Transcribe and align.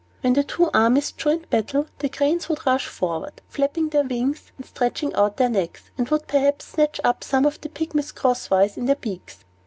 When 0.21 0.33
the 0.33 0.43
two 0.43 0.71
armies 0.73 1.11
joined 1.11 1.47
battle, 1.51 1.85
the 1.99 2.09
cranes 2.09 2.49
would 2.49 2.65
rush 2.65 2.87
forward, 2.87 3.39
flapping 3.47 3.89
their 3.89 4.01
wings 4.01 4.51
and 4.57 4.65
stretching 4.65 5.13
out 5.13 5.37
their 5.37 5.47
necks, 5.47 5.91
and 5.95 6.09
would 6.09 6.25
perhaps 6.25 6.65
snatch 6.65 6.99
up 7.03 7.23
some 7.23 7.45
of 7.45 7.61
the 7.61 7.69
Pygmies 7.69 8.11
crosswise 8.11 8.77
in 8.77 8.87
their 8.87 8.95
beaks. 8.95 9.45